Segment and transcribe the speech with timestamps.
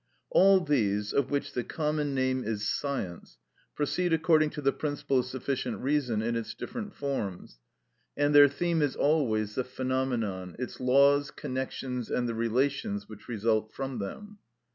[0.31, 3.37] All these, of which the common name is science,
[3.75, 7.59] proceed according to the principle of sufficient reason in its different forms,
[8.17, 13.73] and their theme is always the phenomenon, its laws, connections, and the relations which result
[13.73, 14.39] from them.